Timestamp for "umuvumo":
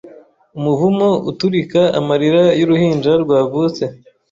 0.57-1.07